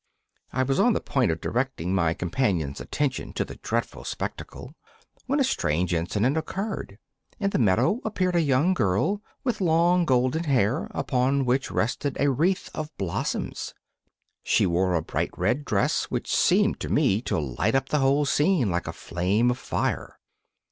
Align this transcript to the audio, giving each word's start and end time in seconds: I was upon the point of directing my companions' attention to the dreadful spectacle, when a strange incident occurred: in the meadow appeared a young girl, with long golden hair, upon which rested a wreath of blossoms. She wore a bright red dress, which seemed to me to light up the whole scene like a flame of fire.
I 0.51 0.63
was 0.63 0.79
upon 0.79 0.93
the 0.93 0.99
point 0.99 1.29
of 1.29 1.39
directing 1.41 1.93
my 1.93 2.15
companions' 2.15 2.81
attention 2.81 3.33
to 3.33 3.45
the 3.45 3.57
dreadful 3.57 4.03
spectacle, 4.03 4.73
when 5.27 5.39
a 5.39 5.43
strange 5.43 5.93
incident 5.93 6.37
occurred: 6.37 6.97
in 7.39 7.51
the 7.51 7.59
meadow 7.59 8.01
appeared 8.03 8.35
a 8.35 8.41
young 8.41 8.73
girl, 8.73 9.21
with 9.43 9.61
long 9.61 10.05
golden 10.05 10.45
hair, 10.45 10.87
upon 10.95 11.45
which 11.45 11.69
rested 11.69 12.17
a 12.19 12.31
wreath 12.31 12.71
of 12.73 12.89
blossoms. 12.97 13.75
She 14.41 14.65
wore 14.65 14.95
a 14.95 15.03
bright 15.03 15.37
red 15.37 15.65
dress, 15.65 16.05
which 16.05 16.35
seemed 16.35 16.79
to 16.79 16.89
me 16.89 17.21
to 17.21 17.37
light 17.37 17.75
up 17.75 17.89
the 17.89 17.99
whole 17.99 18.25
scene 18.25 18.71
like 18.71 18.87
a 18.87 18.93
flame 18.93 19.51
of 19.51 19.59
fire. 19.59 20.17